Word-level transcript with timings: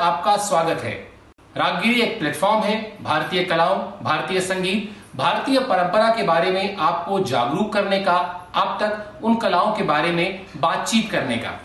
आपका 0.00 0.36
स्वागत 0.36 0.80
है। 0.80 0.92
रागगिरी 1.56 2.00
एक 2.00 2.18
प्लेटफॉर्म 2.18 2.60
है, 2.60 3.02
भारतीय 3.02 3.44
कलाओं, 3.44 3.78
भारतीय 4.02 4.40
संगीत, 4.40 4.96
भारतीय 5.16 5.58
परंपरा 5.58 6.08
के 6.14 6.22
बारे 6.22 6.50
में 6.50 6.76
आपको 6.76 7.20
जागरूक 7.20 7.72
करने 7.72 7.98
का, 8.00 8.16
अब 8.54 8.78
तक 8.82 9.24
उन 9.24 9.36
कलाओं 9.36 9.72
के 9.72 9.82
बारे 9.82 10.10
में 10.10 10.46
बातचीत 10.56 11.10
करने 11.10 11.36
का। 11.36 11.60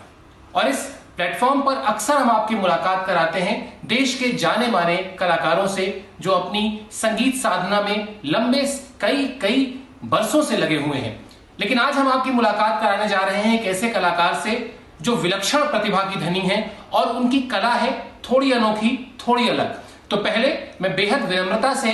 और 0.54 0.68
इस 0.68 0.84
प्लेटफॉर्म 1.16 1.60
पर 1.60 1.76
अक्सर 1.76 2.16
हम 2.16 2.30
आपकी 2.30 2.54
मुलाकात 2.54 3.06
कराते 3.06 3.40
हैं 3.40 3.80
देश 3.84 4.14
के 4.14 4.28
जाने 4.32 4.66
माने 4.66 4.96
कलाकारों 4.96 5.66
से, 5.66 6.04
जो 6.20 6.30
अपनी 6.30 6.86
संगीत 6.92 7.36
साधना 7.36 7.80
में 7.80 8.20
लंबे 8.24 8.62
कई 9.00 9.26
कई 9.42 9.84
बरसों 10.04 10.42
से 10.42 10.56
लगे 10.56 10.76
हुए 10.76 10.98
हैं। 10.98 11.20
लेकिन 11.60 11.78
आज 11.78 11.94
हम 11.94 12.08
आपकी 12.08 12.30
मुलाकात 12.30 12.80
कराने 12.82 13.08
जा 13.08 13.20
रहे 13.20 13.42
हैं 13.42 13.60
एक 13.60 13.66
ऐसे 13.66 13.88
कलाकार 13.90 14.34
से, 14.34 14.76
जो 15.02 15.14
विलक्षण 15.16 15.58
प्रतिभा 15.58 16.02
की 16.02 16.20
धनी 16.20 16.40
है 16.40 16.76
और 16.92 17.06
उनकी 17.06 17.40
कला 17.40 17.72
है 17.72 17.90
थोड़ी 18.30 18.52
अनोखी 18.52 18.96
थोड़ी 19.20 19.48
अलग। 19.48 19.78
तो 20.10 20.16
पहले 20.18 20.48
मैं 20.82 20.94
बेहद 20.96 21.28
विनम्रता 21.28 21.74
से 21.74 21.92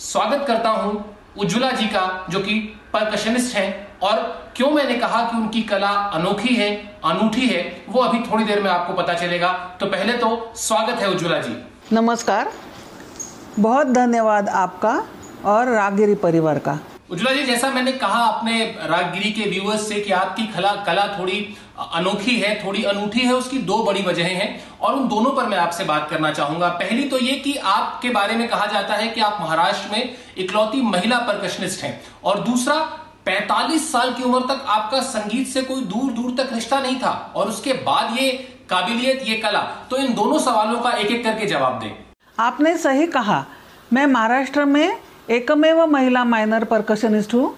स्वागत 0.00 0.44
करता 0.46 0.70
हूँ 0.70 1.04
उज्ज्वला 1.38 1.70
जी 1.70 1.86
का 1.86 2.26
जो 2.30 2.40
कि 2.40 2.58
परकशनिस्ट 2.92 3.56
हैं। 3.56 3.86
और 4.02 4.16
क्यों 4.56 4.70
मैंने 4.70 4.94
कहा 4.94 5.22
कि 5.22 5.36
उनकी 5.36 5.62
कला 5.62 5.90
अनोखी 6.14 6.54
है 6.54 6.70
अनूठी 7.04 7.46
है 7.46 7.62
वो 7.88 8.00
अभी 8.00 8.18
थोड़ी 8.20 8.44
देर 8.44 8.62
में 8.62 8.70
आपको 8.70 8.94
पता 8.94 9.14
चलेगा। 9.14 9.52
तो 9.80 9.86
पहले 9.86 10.12
तो 10.12 10.52
स्वागत 10.56 11.00
है 11.00 11.10
उज्ज्वला 11.10 11.38
जी। 11.38 11.56
नमस्कार। 11.92 12.52
बहुत 13.58 13.86
धन्यवाद 13.88 14.48
आपका 14.48 14.92
और 15.44 15.68
रागिरी 15.68 16.14
परिवार 16.16 16.58
का। 16.58 16.78
उज्ज्वला 17.10 17.32
जी 17.34 17.42
जैसा 17.42 17.70
मैंने 17.70 17.92
कहा 17.94 18.24
अपने 18.26 18.64
रागगिरी 18.84 19.30
के 19.32 19.48
व्यूअर्स 19.50 19.88
से 19.88 20.00
कि 20.00 20.12
आपकी 20.12 20.46
कला 20.46 20.74
कला 20.86 21.06
थोड़ी 21.18 21.38
अनोखी 21.78 22.36
है, 22.36 22.54
थोड़ी 22.64 22.82
अनूठी 22.84 23.20
है, 23.20 23.32
उसकी 23.34 23.58
दो 23.60 23.82
बड़ी 23.82 24.02
वजहें 24.02 24.34
हैं, 24.34 24.48
और 24.80 24.94
उन 24.94 25.08
दोनों 25.08 25.30
पर 25.30 25.46
मैं 25.46 25.58
आपसे 25.58 25.84
बात 25.84 26.08
करना 26.10 26.30
चाहूँगा। 26.32 26.68
पहली 26.70 27.08
तो 27.08 27.18
ये 27.18 27.32
कि 27.36 27.54
आपके 27.56 28.10
बारे 28.10 28.36
में 28.36 28.48
कहा 28.48 28.66
जाता 28.66 28.94
है 28.94 29.08
कि 29.08 29.20
आप 29.20 29.38
महाराष्ट्र 29.40 29.92
में 29.92 30.16
इकलौती 30.38 30.82
महिला 30.82 31.18
परकशनिस्ट 31.22 31.84
हैं, 31.84 32.00
और 32.24 32.40
दूसरा 32.40 32.74
45 33.26 33.90
साल 33.92 34.12
की 34.14 34.22
उम्र 34.22 34.40
तक 34.46 34.64
आपका 34.68 35.00
संगीत 35.02 35.46
से 35.48 35.62
कोई 35.62 35.82
दूर 35.84 36.12
दूर 36.12 36.34
तक 36.36 36.52
रिश्ता 36.52 36.80
नहीं 36.80 36.96
था, 36.96 37.12
और 37.36 37.48
उसके 37.48 37.72
बाद 37.84 38.16
ये 38.18 38.30
काबिलियत, 38.70 39.22
ये 39.24 39.36
कला। 39.36 39.60
तो 39.90 39.96
इन 39.96 40.14
दोनों 40.14 40.38
सवालों 40.38 40.80
का 40.80 40.90
एक 40.90 41.10
एक 41.10 41.24
करके 41.24 41.46
जवाब 41.46 41.78
दें। 41.80 41.90
आपने 42.38 42.76
सही 42.78 43.06
कहा, 43.08 43.44
मैं 43.92 44.06
महाराष्ट्र 44.06 44.64
में 44.64 44.98
एकमेव 45.30 45.86
महिला 45.86 46.24
माइनर 46.24 46.64
परकशनिस्ट 46.64 47.34
हूँ, 47.34 47.56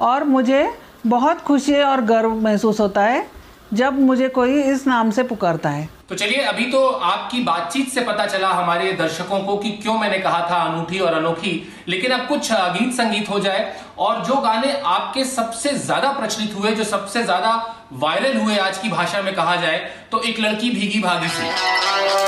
और 0.00 0.24
मुझे 0.24 0.68
बहुत 1.06 1.40
खुशी 1.40 1.80
और 1.82 2.00
गर्व 2.04 2.34
महसूस 2.40 2.80
होता 2.80 3.02
है 3.02 3.26
जब 3.72 3.98
मुझे 4.00 4.28
कोई 4.30 4.60
इस 4.62 4.86
नाम 4.86 5.10
से 5.10 5.22
पुकारता 5.22 5.70
है। 5.70 5.88
तो 6.08 6.14
चलिए, 6.14 6.42
अभी 6.42 6.64
तो 6.64 6.86
आपकी 6.86 7.40
बातचीत 7.42 7.88
से 7.88 8.00
पता 8.00 8.26
चला 8.26 8.48
हमारे 8.50 8.92
दर्शकों 8.92 9.40
को 9.40 9.56
कि 9.56 9.70
क्यों 9.72 9.98
मैंने 9.98 10.18
कहा 10.18 10.40
था 10.50 10.62
अनूठी 10.62 10.98
और 10.98 11.14
अनोखी। 11.14 11.52
लेकिन 11.88 12.10
अब 12.10 12.26
कुछ 12.28 12.52
गीत 12.52 12.92
संगीत 12.94 13.28
हो 13.30 13.38
जाए 13.40 13.74
और 13.98 14.24
जो 14.24 14.36
गाने 14.36 14.72
आपके 14.86 15.24
सबसे 15.26 15.72
ज़्यादा 15.76 16.12
प्रचलित 16.12 16.54
हुए, 16.54 16.70
जो 16.70 16.84
सबसे 16.86 17.22
ज़्यादा 17.24 17.52
वायरल 17.94 18.36
हुए 18.38 18.56
आज 18.58 18.78
की 18.78 18.88
भाषा 18.88 19.22
में 19.22 19.34
कहा 19.34 19.56
जाए 19.56 19.78
तो 20.12 20.22
एक 20.22 20.40
लड़की 20.40 20.70
भीगी 20.70 21.00
भागी 21.00 21.28
सी। 21.28 22.27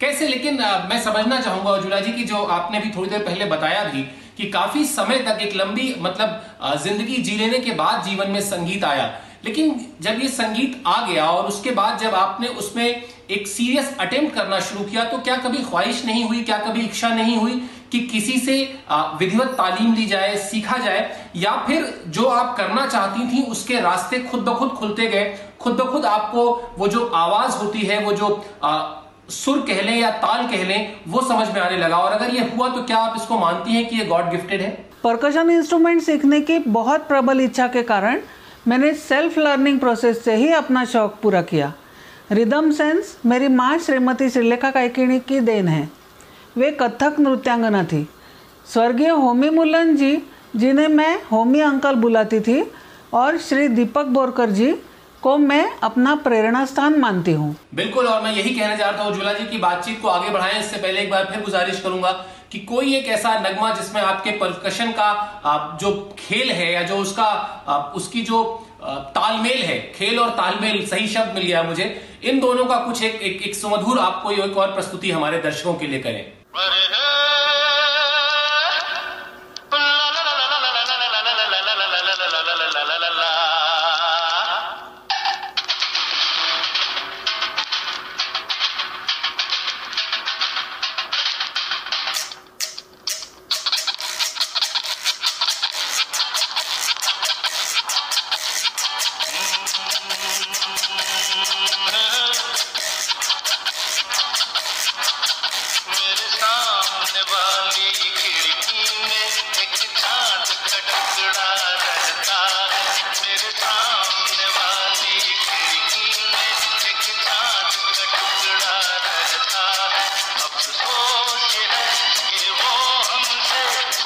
कैसे? 0.00 0.26
लेकिन 0.28 0.58
मैं 0.90 1.00
समझना 1.02 1.40
चाहूँगा 1.40 1.70
उजुला 1.70 2.00
जी 2.00 2.12
की 2.12 2.24
जो 2.24 2.42
आपने 2.46 2.80
भी 2.80 2.90
थोड़ी 2.90 3.10
देर 3.10 3.22
पहले 3.22 3.44
बताया 3.44 3.84
भी 3.84 4.02
कि 4.36 4.50
काफ़ी 4.50 4.84
समय 4.84 5.18
तक 5.18 5.38
एक 5.42 5.56
लंबी 5.56 5.94
मतलब 5.98 6.76
ज़िंदगी 6.82 7.16
जी 7.18 7.36
लेने 7.36 7.58
के 7.58 7.70
बाद 7.74 8.04
जीवन 8.04 8.30
में 8.30 8.40
संगीत 8.40 8.84
आया। 8.84 9.06
लेकिन 9.44 9.80
जब 10.00 10.20
ये 10.22 10.28
संगीत 10.28 10.82
आ 10.86 11.00
गया 11.06 11.26
और 11.26 11.46
उसके 11.46 11.70
बाद 11.70 11.98
जब 11.98 12.14
आपने 12.14 12.48
उसमें 12.60 12.84
एक 13.30 13.46
सीरियस 13.48 13.96
अटेम्प्ट 14.00 14.34
करना 14.34 14.60
शुरू 14.60 14.84
किया 14.84 15.04
तो 15.04 15.18
क्या 15.18 15.36
कभी 15.36 15.62
ख्वाहिश 15.62 16.04
नहीं 16.04 16.24
हुई 16.24 16.42
क्या 16.42 16.58
कभी 16.58 16.80
इच्छा 16.80 17.08
नहीं 17.08 17.36
हुई 17.36 17.52
कि 17.92 18.00
किसी 18.02 18.38
से 18.38 18.54
विधिवत 18.92 19.48
तालीम 19.58 19.94
ली 19.94 20.06
जाए 20.06 20.36
सीखा 20.40 20.76
जाए? 20.76 21.30
या 21.36 21.52
फिर 21.66 22.02
जो 22.08 22.24
आप 22.24 22.56
करना 22.56 22.86
चाहती 22.86 23.26
थी 23.28 23.42
उसके 23.50 23.80
रास्ते 23.80 24.18
खुद 24.20 24.40
ब 24.40 24.54
खुद 24.54 24.70
खुलते 24.70 25.06
गए? 25.06 25.38
खुद 25.60 25.74
ब 25.74 25.90
खुद 25.92 26.04
आपको 26.06 26.74
वो 26.78 26.88
जो 26.88 27.06
आवाज़ 27.16 27.56
होती 27.56 27.82
है 27.82 28.00
वो 28.04 28.12
जो 28.12 28.44
आ, 28.64 28.76
सुर 29.28 29.58
कह 29.60 29.80
लें 29.82 29.96
या 29.96 30.10
ताल 30.10 30.46
कह 30.46 30.62
लें, 30.64 30.94
वो 31.08 31.20
समझ 31.22 31.48
में 31.48 31.60
आने 31.60 31.76
लगा। 31.76 31.96
और 31.96 32.12
अगर 32.12 32.34
ये 32.34 32.40
हुआ 32.48 32.68
तो 32.68 32.82
क्या 32.82 32.98
आप 32.98 33.16
इसको 33.16 33.38
मानती 33.38 33.72
हैं 33.72 33.88
कि 33.88 33.96
ये 33.96 34.04
गॉड 34.04 34.30
गिफ्टेड 34.30 34.60
है? 34.60 34.70
परकशन 35.04 35.50
इंस्ट्रूमेंट 35.50 36.02
सीखने 36.02 36.40
की 36.40 36.58
बहुत 36.58 37.06
प्रबल 37.08 37.40
इच्छा 37.40 37.66
के 37.68 37.82
कारण 37.82 38.20
मैंने 38.68 38.92
सेल्फ 38.94 39.38
लर्निंग 39.38 39.78
प्रोसेस 39.80 40.24
से 40.24 40.34
ही 40.36 40.48
अपना 40.52 40.84
शौक 40.84 41.18
पूरा 41.22 41.42
किया। 41.42 41.72
रिदम 42.30 42.70
सेंस 42.70 43.16
मेरी 43.26 43.48
माँ 43.48 43.78
श्रीमती 43.78 44.30
श्रीलेखा 44.30 44.70
कायकिणी 44.70 45.20
की 45.20 45.40
देन 45.40 45.68
है। 45.68 45.88
वे 46.56 46.70
कथक 46.80 47.16
नृत्यांगना 47.20 47.84
थी। 47.84 48.06
स्वर्गीय 48.72 49.08
होमी 49.08 49.50
मुलन 49.50 49.96
जी, 49.96 50.16
जिन्हें 50.56 50.88
मैं 50.88 51.22
होमी 51.22 51.60
अंकल 51.60 51.94
बुलाती 51.94 52.40
थी, 52.40 52.62
और 53.12 53.38
श्री 53.38 53.68
दीपक 53.68 54.06
बोरकर 54.06 54.50
जी 54.50 54.74
को 55.22 55.36
मैं 55.38 55.64
अपना 55.82 56.14
प्रेरणा 56.24 56.64
स्थान 56.66 56.98
मानती 57.00 57.32
हूँ। 57.32 57.54
बिल्कुल 57.74 58.06
और 58.06 58.22
मैं 58.22 58.32
यही 58.32 58.54
कहना 58.54 58.76
चाहता 58.76 59.02
हूँ 59.02 59.10
उज्ज्वला 59.10 59.32
जी 59.32 59.46
की 59.46 59.58
बातचीत 59.58 60.00
को 60.02 60.08
आगे 60.08 60.30
बढ़ाएँ। 60.30 60.58
इससे 60.60 60.76
पहले 60.76 61.00
एक 61.00 61.10
बार 61.10 61.24
फिर 61.24 61.40
गुजारिश 61.42 61.80
करूँगा 61.80 62.12
कि 62.52 62.58
कोई 62.60 62.94
एक 62.96 63.06
ऐसा 63.08 63.38
नगमा 63.40 63.72
जिसमें 63.74 64.00
आपके 64.02 64.30
परकशन 64.38 64.92
का 64.92 65.78
जो 65.80 65.90
खेल 66.18 66.50
है 66.50 66.72
या 66.72 66.82
जो 66.82 66.96
उसका 66.98 67.28
उसकी 67.96 68.22
जो 68.22 68.42
तालमेल 68.84 69.62
है 69.62 69.78
खेल 69.92 70.18
और 70.20 70.30
तालमेल 70.32 70.86
सही 70.86 71.08
शब्द 71.08 71.34
मिल 71.34 71.44
गया 71.44 71.62
मुझे। 71.62 71.84
इन 72.22 72.40
दोनों 72.40 72.64
का 72.64 72.76
कुछ 72.78 73.02
एक 73.02 73.14
एक, 73.14 73.42
एक 73.42 73.54
सुमधुर 73.54 73.98
आपको 73.98 74.30
एक 74.32 74.56
और 74.56 74.74
प्रस्तुति 74.74 75.10
हमारे 75.10 75.38
दर्शकों 75.40 75.74
के 75.74 75.86
लिए 75.86 76.00
करें। 76.00 76.24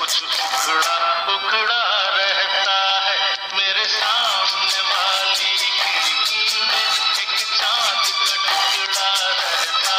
टुकड़ा 0.03 1.83
रहता 2.17 2.77
है। 3.05 3.19
मेरे 3.57 3.85
सामने 3.85 4.81
वाली 4.89 5.53
एक 7.23 7.39
साँध 7.39 8.05
का 8.19 8.35
टुकड़ा 8.43 9.13
रहता 9.39 9.99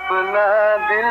अपना 0.00 0.46
दिल 0.88 1.10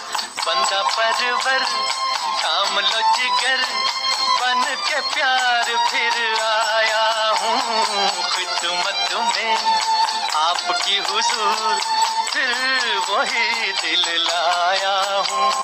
थाम 2.41 2.79
लो 2.79 3.01
जिगर 3.15 3.61
बन 4.41 4.63
के 4.87 5.01
प्यार 5.13 5.63
फिर 5.63 6.15
आया 6.43 7.33
हूँ। 7.41 7.59
खिदमत 8.31 9.13
में 9.13 9.55
आपकी 10.35 10.97
हुजूर, 10.97 11.79
फिर 12.31 12.97
वही 13.09 13.71
दिल 13.71 14.23
लाया 14.23 14.95
हूँ। 15.31 15.60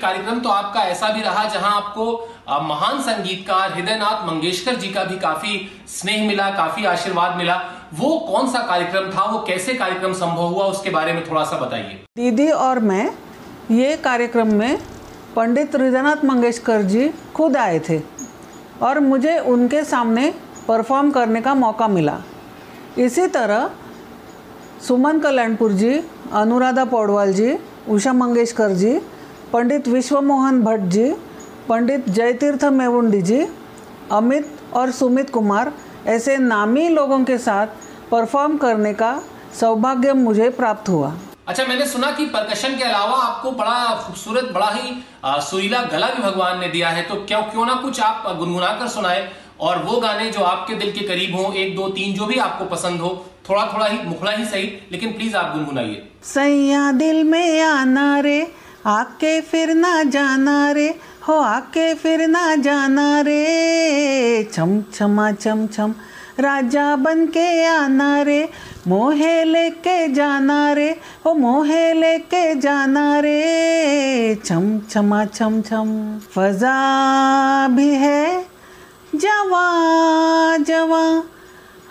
कार्यक्रम 0.00 0.40
तो 0.40 0.48
आपका 0.48 0.80
ऐसा 0.80 1.08
भी 1.08 1.20
रहा 1.20 1.44
जहाँ 1.44 1.76
आपको 1.76 2.04
महान 2.62 3.00
संगीतकार 3.02 3.72
हृदयनाथ 3.72 4.26
मंगेशकर 4.26 4.74
जी 4.74 4.88
का 4.88 5.04
भी 5.04 5.18
काफ़ी 5.18 5.82
स्नेह 5.88 6.26
मिला 6.28 6.50
काफ़ी 6.50 6.84
आशीर्वाद 6.84 7.36
मिला। 7.36 7.54
वो 7.94 8.18
कौन 8.18 8.50
सा 8.52 8.58
कार्यक्रम 8.58 9.10
था? 9.10 9.24
वो 9.24 9.38
कैसे 9.38 9.74
कार्यक्रम 9.74 10.12
संभव 10.12 10.42
हुआ? 10.42 10.64
उसके 10.64 10.90
बारे 10.90 11.12
में 11.12 11.30
थोड़ा 11.30 11.44
सा 11.44 11.56
बताइए। 11.56 12.04
दीदी 12.16 12.50
और 12.50 12.78
मैं 12.78 13.10
ये 13.70 13.96
कार्यक्रम 13.96 14.52
में 14.54 14.78
पंडित 15.36 15.74
हृदयनाथ 15.76 16.24
मंगेशकर 16.24 16.82
जी 16.82 17.08
खुद 17.34 17.56
आए 17.56 17.78
थे 17.88 18.00
और 18.82 19.00
मुझे 19.00 19.38
उनके 19.38 19.82
सामने 19.84 20.32
परफॉर्म 20.68 21.10
करने 21.10 21.40
का 21.40 21.54
मौका 21.54 21.88
मिला। 21.88 22.18
इसी 22.98 23.26
तरह 23.28 23.70
सुमन 24.86 25.18
कल्याणपुर 25.20 25.72
जी, 25.72 26.00
अनुराधा 26.32 26.84
पौडवाल 26.84 27.32
जी, 27.32 27.56
उषा 27.88 28.12
मंगेशकर 28.12 28.72
जी, 28.72 28.98
पंडित 29.52 29.88
विश्वमोहन 29.88 30.62
भट्ट 30.62 30.82
जी, 30.84 31.12
पंडित 31.68 32.08
जयतीर्थ 32.08 32.64
मेवुंडी 32.64 33.22
जी, 33.22 33.46
अमित 34.12 34.58
और 34.74 34.90
सुमित 34.92 35.30
कुमार 35.30 35.72
ऐसे 36.06 36.36
नामी 36.38 36.88
लोगों 36.88 37.24
के 37.24 37.38
साथ 37.38 37.66
परफॉर्म 38.10 38.56
करने 38.56 38.94
का 38.94 39.20
सौभाग्य 39.60 40.12
मुझे 40.14 40.50
प्राप्त 40.50 40.88
हुआ। 40.88 41.14
अच्छा 41.46 41.64
मैंने 41.64 41.86
सुना 41.86 42.10
कि 42.10 42.24
परकशन 42.26 42.76
के 42.76 42.84
अलावा 42.84 43.16
आपको 43.16 43.50
बड़ा 43.52 43.74
खूबसूरत, 43.96 44.44
बड़ा 44.52 44.70
ही 44.70 44.94
सुरीला 45.48 45.82
गला 45.92 46.06
भी 46.06 46.22
भगवान 46.22 46.58
ने 46.60 46.68
दिया 46.68 46.88
है 46.88 47.02
तो 47.02 47.14
क्यों 47.24 47.42
क्यों 47.42 47.66
ना 47.66 47.74
कुछ 47.82 48.00
आप 48.00 48.24
गुनगुना 48.38 48.70
कर 48.78 48.88
सुनाए 48.88 49.28
और 49.60 49.82
वो 49.82 50.00
गाने 50.00 50.30
जो 50.30 50.40
आपके 50.42 50.74
दिल 50.74 50.90
के 50.92 51.06
करीब 51.08 51.36
हो, 51.36 51.52
एक, 51.52 51.76
दो, 51.76 51.88
तीन, 51.88 52.14
जो 52.14 52.26
भी 52.26 52.38
आपको 52.38 52.64
पसंद 52.64 53.00
हो 53.00 53.10
थोड़ा 53.48 53.66
थोड़ा 53.72 53.86
ही 53.86 53.98
मुखड़ा 54.04 54.30
ही 54.32 54.44
सही, 54.44 54.72
लेकिन 54.92 55.12
प्लीज़ 55.12 55.36
आप 55.36 55.52
गुनगुनाइए। 55.54 56.02
सैया 56.24 56.90
दिल 56.92 57.22
में 57.24 57.60
आना 57.62 58.18
रे, 58.20 58.40
आके 58.86 59.40
फिर 59.42 59.74
ना 59.74 60.02
जाना 60.02 60.70
रे, 60.72 60.88
हो 61.28 61.38
आके 61.40 61.92
फिर 61.94 62.26
ना 62.28 62.54
जाना 62.56 63.08
रे 63.20 64.44
छम 64.52 64.80
छमा 64.94 65.32
छम 65.32 65.66
छम 65.66 65.94
राजा 66.40 66.94
बन 66.96 67.26
के 67.26 67.64
आना 67.66 68.20
रे 68.22 68.48
मोहे 68.88 69.44
लेके 69.44 70.12
जाना 70.12 70.72
रे 70.72 71.00
हो 71.26 71.34
मोहे 71.34 71.92
लेके 71.92 72.54
जाना 72.54 73.20
रे। 73.20 74.38
छम, 74.44 74.80
छमा, 74.90 75.24
छम 75.24 75.62
छम, 75.62 76.18
फजा 76.18 77.68
भी 77.68 77.88
है। 77.88 78.46
जवा 79.14 80.56
जवा, 80.56 81.22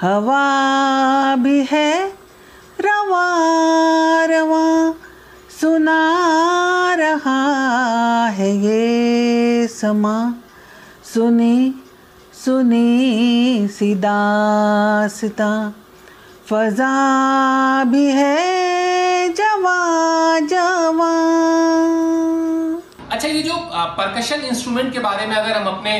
हवा 0.01 1.35
भी 1.35 1.67
है। 1.71 2.13
रवा 2.81 4.25
रवा, 4.25 4.93
सुना 5.61 6.95
रहा 6.99 8.27
है 8.27 8.57
ये 8.57 9.67
समा। 9.67 10.33
सुनी 11.13 11.75
सुनी 12.45 13.67
सीदासता 13.67 15.73
फजा 16.49 17.83
भी 17.91 18.05
है 18.07 19.29
जवा 19.33 20.39
जवा। 20.41 21.13
अच्छा 23.11 23.27
ये 23.27 23.41
जो 23.43 23.53
परकशन 23.97 24.41
इंस्ट्रूमेंट 24.41 24.91
के 24.93 24.99
बारे 24.99 25.25
में 25.27 25.35
अगर 25.35 25.51
हम 25.51 25.67
अपने 25.67 25.93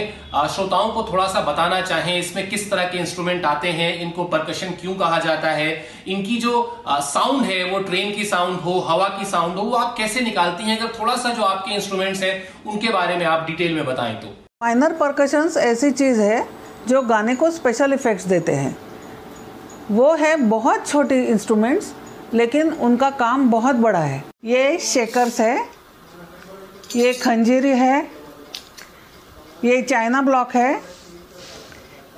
श्रोताओं 0.55 0.91
को 0.93 1.03
थोड़ा 1.11 1.25
सा 1.27 1.41
बताना 1.41 1.81
चाहें 1.81 2.17
इसमें 2.17 2.49
किस 2.49 2.69
तरह 2.71 2.85
के 2.85 2.97
इंस्ट्रूमेंट 2.97 3.45
आते 3.45 3.71
हैं 3.71 3.89
इनको 4.01 4.23
परकशन 4.35 4.77
क्यों 4.81 4.95
कहा 4.95 5.19
जाता 5.19 5.51
है 5.53 5.69
इनकी 6.07 6.37
जो 6.37 6.53
साउंड 6.87 7.43
है 7.43 7.63
वो 7.71 7.79
ट्रेन 7.81 8.15
की 8.15 8.25
साउंड 8.25 8.59
हो 8.61 8.79
हवा 8.89 9.07
की 9.17 9.25
साउंड 9.25 9.57
हो 9.57 9.63
वो 9.63 9.75
आप 9.77 9.97
कैसे 9.97 10.21
निकालती 10.21 10.63
हैं? 10.63 10.79
अगर 10.79 10.93
थोड़ा 10.99 11.15
सा 11.17 11.33
जो 11.33 11.43
आपके 11.43 11.75
इंस्ट्रूमेंट्स 11.75 12.23
हैं 12.23 12.33
उनके 12.67 12.89
बारे 12.91 13.17
में 13.17 13.25
आप 13.25 13.45
डिटेल 13.47 13.75
में 13.75 13.85
बताएँ 13.85 14.15
तो। 14.15 14.37
माइनर 14.63 14.93
परकशंस 14.93 15.57
ऐसी 15.65 15.91
चीज़ 15.93 16.21
है 16.21 16.47
जो 16.87 17.01
गाने 17.03 17.35
को 17.35 17.51
स्पेशल 17.51 17.93
इफ़ेक्ट्स 17.93 18.25
देते 18.27 18.51
हैं। 18.53 18.75
वो 19.91 20.13
है 20.15 20.35
बहुत 20.39 20.87
छोटी 20.87 21.15
इंस्ट्रूमेंट्स 21.23 21.93
लेकिन 22.33 22.71
उनका 22.73 23.09
काम 23.09 23.49
बहुत 23.51 23.75
बड़ा 23.75 23.99
है। 23.99 24.23
ये 24.45 24.77
शेकर्स 24.77 25.39
है, 25.39 25.57
ये 26.95 27.13
खंजीरी 27.13 27.71
है, 27.71 28.07
ये 29.63 29.81
चाइना 29.81 30.21
ब्लॉक 30.21 30.55
है, 30.55 30.81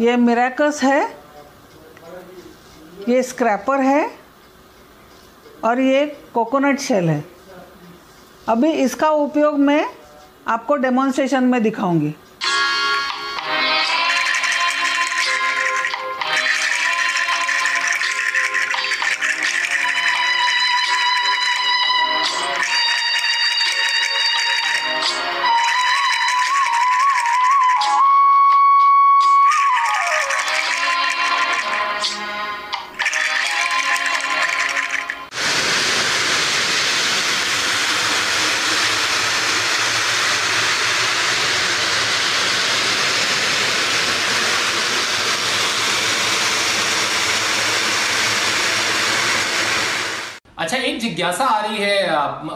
ये 0.02 0.16
मिराकस 0.18 0.80
है, 0.84 1.02
ये 3.10 3.22
स्क्रैपर 3.24 3.82
है, 3.82 4.10
और 5.64 5.80
ये 5.80 6.06
कोकोनट 6.34 6.80
शेल 6.80 7.10
है। 7.10 7.24
अभी 8.50 8.72
इसका 8.74 9.10
उपयोग 9.10 9.60
मैं 9.60 9.86
आपको 10.48 10.76
डेमोन्स्ट्रेशन 10.76 11.44
में 11.44 11.62
दिखाऊँगी। 11.64 12.14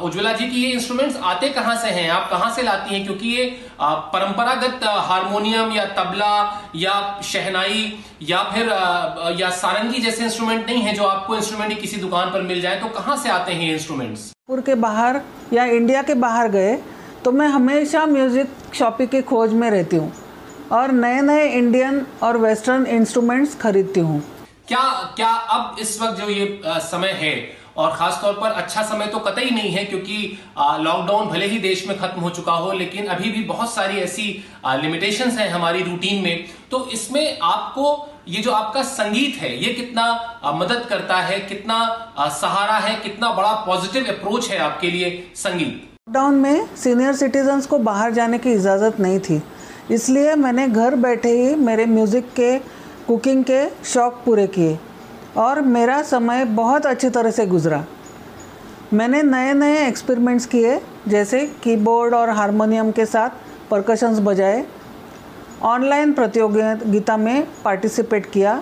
उज्ज्वला 0.02 0.32
जी 0.34 0.46
की 0.50 0.64
ये 0.64 0.72
इंस्ट्रूमेंट्स 0.72 1.18
आते 1.24 1.50
कहाँ 1.50 1.76
से 1.82 1.90
हैं? 1.90 2.10
आप 2.10 2.30
कहाँ 2.30 2.54
से 2.56 2.62
लाती 2.64 2.96
हैं? 2.96 3.04
क्योंकि 3.06 3.28
ये 3.30 3.46
परंपरागत 3.82 4.84
हारमोनियम 5.08 5.72
या 5.72 5.86
तबला 5.98 6.34
या 6.76 6.96
शहनाई 7.24 7.84
या 8.24 8.44
फिर 8.54 8.70
या 9.40 9.50
सारंगी 9.58 10.02
जैसे 10.02 10.24
इंस्ट्रूमेंट 10.24 10.66
नहीं 10.70 10.82
है 10.84 10.94
जो 10.96 11.04
आपको 11.06 11.36
इंस्ट्रूमेंट 11.36 11.80
किसी 11.82 11.98
दुकान 11.98 12.32
पर 12.32 12.42
मिल 12.44 12.62
जाए 12.62 12.80
तो 12.80 12.88
कहाँ 13.00 13.18
से 13.18 13.30
आते 13.30 13.54
हैं 13.54 13.68
ये 13.68 13.74
इंस्ट्रूमेंट्स 13.74 14.32
पुर 14.48 14.62
के 14.62 14.76
बाहर 14.84 15.22
या 15.54 15.66
इंडिया 15.78 16.02
के 16.02 16.14
बाहर 16.24 16.50
गए 16.52 16.76
तो 17.24 17.32
मैं 17.32 17.48
हमेशा 17.50 18.06
म्यूज़िक 18.08 18.76
शॉपिंग 18.76 19.10
की 19.10 19.22
खोज 19.32 19.54
में 19.54 19.70
रहती 19.70 19.96
हूँ 19.96 20.12
और 20.72 20.92
नए 20.92 21.22
नए 21.22 21.48
इंडियन 21.54 22.06
और 22.24 22.38
वेस्टर्न 22.38 22.86
इंस्ट्रूमेंट्स 22.88 23.56
खरीदती 23.62 24.00
हूँ। 24.00 24.22
क्या 24.68 24.84
क्या 25.16 25.32
अब 25.56 25.76
इस 25.80 26.02
वक्त 26.02 26.20
जो 26.22 26.30
ये 26.30 26.62
समय 26.66 27.12
है 27.22 27.34
और 27.78 27.92
खासतौर 27.92 28.34
पर 28.34 28.52
अच्छा 28.54 28.84
समय 28.84 29.08
तो 29.08 29.20
कतई 29.20 29.50
नहीं 29.50 29.70
है, 29.72 29.84
क्योंकि 29.86 30.38
लॉकडाउन 30.58 31.28
भले 31.28 31.46
ही 31.48 31.60
देश 31.60 31.88
में 31.88 31.98
खत्म 32.00 32.22
हो 32.22 32.30
चुका 32.30 32.54
हो, 32.54 32.72
लेकिन 32.74 33.06
अभी 33.08 33.30
भी 33.32 33.44
बहुत 33.46 33.74
सारी 33.74 33.98
ऐसी 34.00 34.24
लिमिटेशंस 34.78 35.38
हैं 35.38 35.50
हमारी 35.50 35.84
रूटीन 35.84 36.24
में। 36.24 36.46
तो 36.72 36.88
इसमें 36.94 37.38
आपको, 37.44 38.08
ये 38.28 38.42
जो 38.42 38.52
आपका 38.52 38.84
संगीत 38.86 39.36
है, 39.36 39.56
ये 39.58 39.74
कितना 39.74 40.52
मदद 40.56 40.86
करता 40.90 41.16
है, 41.20 41.40
कितना 41.42 41.80
सहारा 42.32 42.78
है, 42.78 42.96
कितना 43.00 43.32
बड़ा 43.32 43.54
पॉजिटिव 43.66 44.08
अप्रोच 44.10 44.50
है 44.50 44.60
आपके 44.62 44.92
लिए 44.92 45.10
संगीत? 45.38 45.88
लॉकडाउन 46.08 46.36
में 46.36 46.76
सीनियर 46.76 47.16
सिटीजन्स 47.16 47.66
को 47.66 47.78
बाहर 47.80 48.12
जाने 48.12 48.38
की 48.38 48.52
इजाज़त 48.52 49.00
नहीं 49.00 49.20
थी। 49.20 49.42
इसलिए 49.92 50.36
मैंने 50.36 50.68
घर 50.70 50.96
बैठे 50.98 51.30
ही 51.32 51.56
मेरे 51.58 51.86
म्यूज़िक 51.88 52.32
के 52.36 52.58
कुकिंग 53.08 53.44
के 53.44 53.66
शौक़ 53.86 54.14
पूरे 54.26 54.46
किए। 54.50 54.78
और 55.38 55.62
मेरा 55.62 56.02
समय 56.02 56.46
बहुत 56.46 56.86
अच्छी 56.86 57.10
तरह 57.10 57.32
से 57.32 57.46
गुजरा। 57.46 57.84
मैंने 58.94 59.22
नए 59.24 59.54
नए 59.54 59.88
एक्सपेरिमेंट्स 59.88 60.46
किए, 60.46 60.80
जैसे 61.08 61.46
कीबोर्ड 61.64 62.14
और 62.14 62.30
हारमोनियम 62.30 62.92
के 62.92 63.06
साथ 63.06 63.30
परकशंस 63.70 64.20
बजाए 64.20 64.66
ऑनलाइन 65.64 66.14
प्रतियोगिता 66.14 67.18
में 67.18 67.48
पार्टिसिपेट 67.64 68.26
किया 68.26 68.62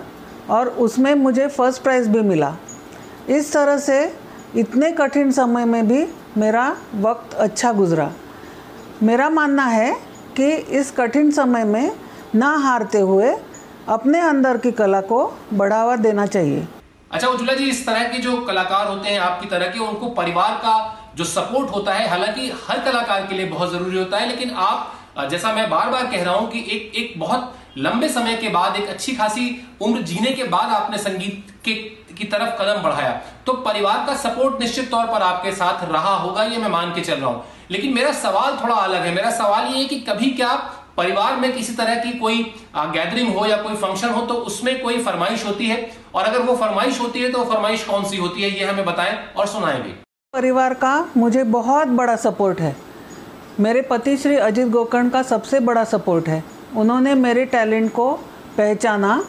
और 0.50 0.68
उसमें 0.68 1.14
मुझे 1.14 1.46
फ़र्स्ट 1.48 1.82
प्राइज़ 1.82 2.08
भी 2.08 2.20
मिला। 2.20 2.54
इस 3.28 3.52
तरह 3.52 3.78
से 3.78 4.00
इतने 4.56 4.90
कठिन 4.92 5.30
समय 5.32 5.64
में 5.64 5.86
भी 5.88 6.06
मेरा 6.38 6.76
वक्त 6.94 7.34
अच्छा 7.34 7.72
गुजरा। 7.72 8.10
मेरा 9.02 9.28
मानना 9.30 9.64
है 9.64 9.92
कि 10.36 10.50
इस 10.52 10.90
कठिन 10.90 11.30
समय 11.30 11.64
में 11.64 11.92
ना 12.34 12.54
हारते 12.56 13.00
हुए 13.00 13.32
अपने 13.88 14.20
अंदर 14.20 14.56
की 14.56 14.70
कला 14.72 15.00
को 15.02 15.24
बढ़ावा 15.52 15.96
देना 15.98 16.26
चाहिए। 16.26 16.66
अच्छा 17.12 17.28
उज्ज्वला 17.28 17.54
जी, 17.54 17.68
इस 17.70 17.84
तरह 17.86 18.08
के 18.08 18.18
जो 18.18 18.36
कलाकार 18.42 18.86
होते 18.88 19.08
हैं 19.08 19.18
आपकी 19.20 19.46
तरह 19.48 19.68
के, 19.68 19.78
उनको 19.78 20.08
परिवार 20.12 20.54
का 20.56 20.74
जो 21.16 21.24
सपोर्ट 21.26 21.70
होता 21.70 21.94
है, 21.94 22.08
हालाँकि 22.08 22.50
हर 22.68 22.80
कलाकार 22.80 23.26
के 23.26 23.34
लिए 23.34 23.46
बहुत 23.46 23.72
ज़रूरी 23.72 23.98
होता 23.98 24.18
है, 24.18 24.28
लेकिन 24.28 24.50
आप, 24.50 24.92
जैसा 25.30 25.52
मैं 25.52 25.68
बार 25.70 25.88
बार 25.90 26.06
कह 26.06 26.22
रहा 26.22 26.34
हूँ 26.34 26.50
कि 26.50 26.58
एक 26.70 26.92
एक 26.96 27.18
बहुत 27.20 27.54
लंबे 27.78 28.08
समय 28.08 28.36
के 28.36 28.48
बाद, 28.48 28.76
एक 28.76 28.88
अच्छी 28.88 29.14
खासी 29.16 29.48
उम्र 29.82 30.02
जीने 30.02 30.32
के 30.32 30.44
बाद 30.46 30.70
आपने 30.72 30.98
संगीत 30.98 31.50
के, 31.64 31.74
की 32.14 32.24
तरफ़ 32.26 32.50
कदम 32.60 32.82
बढ़ाया 32.82 33.10
तो 33.46 33.52
परिवार 33.64 34.04
का 34.06 34.14
सपोर्ट 34.18 34.60
निश्चित 34.60 34.90
तौर 34.90 35.06
पर 35.06 35.22
आपके 35.22 35.52
साथ 35.52 35.84
रहा 35.92 36.14
होगा, 36.16 36.42
ये 36.44 36.58
मैं 36.58 36.68
मान 36.68 36.94
के 36.94 37.00
चल 37.00 37.14
रहा 37.14 37.30
हूँ। 37.30 37.44
लेकिन 37.70 37.94
मेरा 37.94 38.12
सवाल 38.14 38.56
थोड़ा 38.62 38.74
अलग 38.74 39.02
है, 39.02 39.14
मेरा 39.14 39.30
सवाल 39.32 39.66
ये 39.66 39.78
है 39.78 39.84
कि 39.84 39.98
कभी 40.02 40.30
क्या 40.32 40.52
परिवार 40.96 41.36
में 41.36 41.52
किसी 41.52 41.72
तरह 41.74 41.94
की 41.96 42.12
कोई 42.18 42.42
गैदरिंग 42.76 43.34
हो 43.36 43.46
या 43.46 43.56
कोई 43.62 43.74
फ़ंक्शन 43.76 44.08
हो 44.08 44.20
तो 44.22 44.34
उसमें 44.44 44.80
कोई 44.82 45.02
फरमाइश 45.04 45.46
होती 45.46 45.66
है। 45.66 45.90
और 46.14 46.24
अगर 46.24 46.42
वो 46.42 46.54
फरमाइश 46.56 47.00
होती 47.00 47.20
है 47.20 47.30
तो 47.32 47.44
फरमाइश 47.44 47.84
कौन 47.84 48.04
सी 48.04 48.16
होती 48.16 48.42
है, 48.42 48.50
ये 48.50 48.64
हमें 48.64 48.84
बताएँ 48.84 49.16
और 49.36 49.46
सुनाएँ 49.46 49.82
भी 49.82 49.92
परिवार 50.34 50.74
का 50.74 50.94
मुझे 51.16 51.44
बहुत 51.46 51.88
बड़ा 51.90 52.16
सपोर्ट 52.18 52.60
है। 52.60 52.76
मेरे 53.60 53.82
पति 53.82 54.16
श्री 54.16 54.36
अजित 54.38 54.68
गोकर्ण 54.68 55.08
का 55.08 55.22
सबसे 55.24 55.60
बड़ा 55.60 55.84
सपोर्ट 55.86 56.28
है। 56.28 56.42
उन्होंने 56.76 57.14
मेरे 57.16 57.44
टैलेंट 57.46 57.92
को 57.92 58.12
पहचाना 58.56 59.22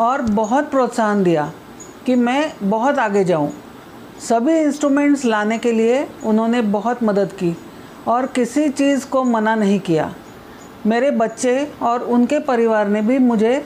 और 0.00 0.22
बहुत 0.32 0.70
प्रोत्साहन 0.70 1.22
दिया 1.22 1.50
कि 2.06 2.14
मैं 2.16 2.52
बहुत 2.62 2.98
आगे 2.98 3.24
जाऊँ। 3.24 3.52
सभी 4.20 4.58
इंस्ट्रूमेंट्स 4.58 5.24
लाने 5.24 5.58
के 5.58 5.72
लिए 5.72 6.06
उन्होंने 6.24 6.60
बहुत 6.70 7.02
मदद 7.02 7.32
की 7.32 7.56
और 8.08 8.26
किसी 8.26 8.68
चीज़ 8.70 9.06
को 9.06 9.24
मना 9.24 9.54
नहीं 9.54 9.78
किया। 9.80 10.12
मेरे 10.86 11.10
बच्चे 11.12 11.54
और 11.82 12.02
उनके 12.04 12.38
परिवार 12.42 12.88
ने 12.88 13.00
भी 13.02 13.18
मुझे 13.20 13.64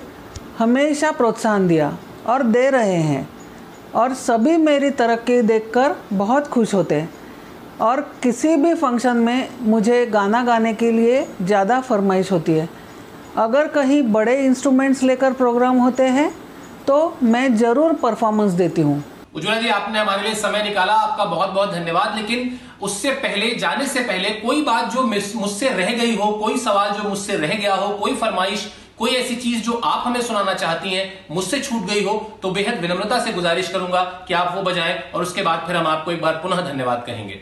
हमेशा 0.59 1.11
प्रोत्साहन 1.13 1.67
दिया 1.69 1.97
और 2.27 2.43
दे 2.45 2.69
रहे 2.71 2.97
हैं 3.03 3.29
और 3.95 4.15
सभी 4.17 4.57
मेरी 4.59 4.91
तरक्की 4.93 5.41
देखकर 5.45 5.95
बहुत 6.15 6.49
खुश 6.49 6.75
होते 6.75 6.95
हैं 6.95 7.09
और 7.81 8.01
किसी 8.23 8.55
भी 8.57 8.75
फ़ंक्शन 8.75 9.17
में 9.19 9.49
मुझे 9.63 10.05
गाना 10.07 10.43
गाने 10.45 10.73
के 10.75 10.91
लिए 10.93 11.27
ज़्यादा 11.43 11.81
फरमाइश 11.81 12.33
होती 12.33 12.53
है। 12.53 12.69
अगर 13.39 13.69
कहीं 13.69 14.03
बड़े 14.13 14.37
इंस्ट्रूमेंट्स 14.45 15.03
लेकर 15.03 15.33
प्रोग्राम 15.35 15.79
होते 15.79 16.03
हैं 16.11 16.31
तो 16.87 16.97
मैं 17.23 17.55
ज़रूर 17.57 17.93
परफॉर्मेंस 18.03 18.53
देती 18.53 18.83
हूँ। 18.83 19.03
उज्ज्वला 19.35 19.61
जी, 19.61 19.69
आपने 19.69 19.99
हमारे 19.99 20.23
लिए 20.23 20.35
समय 20.37 20.63
निकाला। 20.63 20.93
आपका 20.95 21.25
बहुत 21.25 21.51
बहुत 21.51 21.73
धन्यवाद। 21.73 22.17
लेकिन 22.17 22.59
उससे 22.83 23.11
पहले, 23.13 23.51
जाने 23.55 23.87
से 23.87 24.01
पहले 24.01 24.31
कोई 24.41 24.63
बात 24.63 24.93
जो 24.93 25.03
मुझसे 25.03 25.69
रह 25.71 25.91
गई 25.93 26.17
हो, 26.17 26.31
कोई 26.33 26.59
सवाल 26.59 26.91
जो 26.93 27.09
मुझसे 27.09 27.37
रह 27.37 27.55
गया 27.55 27.75
हो, 27.75 27.89
कोई 27.95 28.15
फरमाइश, 28.15 28.67
कोई 28.99 29.11
ऐसी 29.11 29.37
चीज़ 29.37 29.63
जो 29.63 29.73
आप 29.85 30.07
हमें 30.07 30.21
सुनाना 30.23 30.55
चाहती 30.55 30.95
हैं, 30.95 31.27
मुझसे 31.31 31.61
छूट 31.61 31.83
गई 31.83 32.05
हो 32.05 32.15
तो 32.43 32.51
बेहद 32.51 32.81
विनम्रता 32.81 33.19
से 33.25 33.33
गुजारिश 33.33 33.69
करूँगा 33.69 34.03
कि 34.29 34.35
आप 34.35 34.55
वो 34.57 34.63
बजाएँ 34.63 34.99
और 35.15 35.23
उसके 35.23 35.43
बाद 35.43 35.65
फिर 35.67 35.77
हम 35.77 35.87
आपको 35.87 36.13
एक 36.13 36.23
बार 36.23 36.35
पुनः 36.35 36.61
धन्यवाद 36.63 37.05
कहेंगे। 37.07 37.41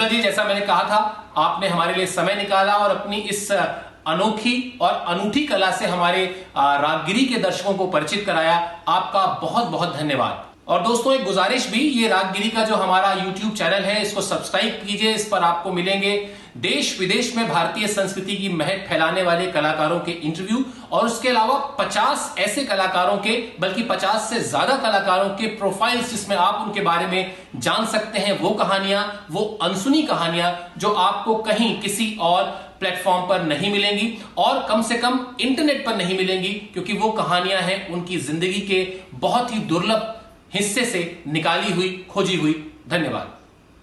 उज्ज्वला 0.00 0.16
जी, 0.16 0.22
जैसा 0.22 0.44
मैंने 0.44 0.60
कहा 0.60 0.82
था, 0.82 0.98
आपने 1.36 1.68
हमारे 1.68 1.94
लिए 1.94 2.06
समय 2.06 2.34
निकाला 2.34 2.74
और 2.74 2.90
अपनी 2.90 3.16
इस 3.30 3.50
अनोखी 3.52 4.78
और 4.80 4.92
अनूठी 5.08 5.44
कला 5.46 5.70
से 5.70 5.86
हमारे 5.86 6.24
रागगिरी 6.56 7.24
के 7.24 7.38
दर्शकों 7.38 7.74
को 7.74 7.86
परिचित 7.86 8.24
कराया। 8.26 8.54
आपका 8.88 9.26
बहुत 9.42 9.66
बहुत 9.66 9.96
धन्यवाद। 9.96 10.44
और 10.68 10.82
दोस्तों, 10.82 11.14
एक 11.14 11.24
गुजारिश 11.24 11.68
भी, 11.70 11.80
ये 11.80 12.08
रागगिरी 12.08 12.48
का 12.50 12.64
जो 12.64 12.74
हमारा 12.76 13.14
YouTube 13.16 13.56
चैनल 13.58 13.84
है, 13.84 14.00
इसको 14.02 14.20
सब्सक्राइब 14.22 14.80
कीजिए, 14.86 15.12
इस 15.12 15.28
पर 15.28 15.42
आपको 15.42 15.72
मिलेंगे। 15.72 16.12
देश 16.56 16.98
विदेश 17.00 17.34
में 17.36 17.48
भारतीय 17.48 17.86
संस्कृति 17.88 18.36
की 18.36 18.48
महक 18.48 18.86
फैलाने 18.88 19.22
वाले 19.22 19.46
कलाकारों 19.52 19.98
के 20.00 20.12
इंटरव्यू 20.12 20.64
और 20.92 21.06
उसके 21.06 21.28
अलावा 21.28 21.76
50 21.76 22.38
ऐसे 22.38 22.64
कलाकारों 22.64 23.16
के, 23.16 23.36
बल्कि 23.60 23.82
50 23.82 24.28
से 24.30 24.40
ज़्यादा 24.40 24.76
कलाकारों 24.78 25.28
के 25.30 25.46
प्रोफाइल्स 25.56 26.10
जिसमें 26.10 26.36
आप 26.36 26.66
उनके 26.66 26.80
बारे 26.80 27.06
में 27.06 27.34
जान 27.56 27.86
सकते 27.86 28.18
हैं, 28.18 28.38
वो 28.38 28.50
कहानियाँ, 28.50 29.26
वो 29.30 29.44
अनसुनी 29.62 30.02
कहानियाँ 30.02 30.52
जो 30.78 30.92
आपको 30.98 31.34
कहीं 31.42 31.80
किसी 31.80 32.16
और 32.20 32.44
प्लेटफॉर्म 32.80 33.28
पर 33.28 33.42
नहीं 33.42 33.72
मिलेंगी 33.72 34.16
और 34.38 34.66
कम 34.68 34.82
से 34.82 34.98
कम 34.98 35.26
इंटरनेट 35.40 35.84
पर 35.86 35.96
नहीं 35.96 36.16
मिलेंगी, 36.18 36.52
क्योंकि 36.72 36.92
वो 36.92 37.10
कहानियाँ 37.12 37.60
हैं 37.62 37.88
उनकी 37.88 38.16
ज़िंदगी 38.18 38.60
के 38.60 38.86
बहुत 39.14 39.54
ही 39.54 39.58
दुर्लभ 39.58 40.14
हिस्से 40.54 40.84
से 40.84 41.22
निकाली 41.26 41.72
हुई, 41.72 42.06
खोजी 42.10 42.36
हुई। 42.36 42.52
धन्यवाद। 42.88 43.39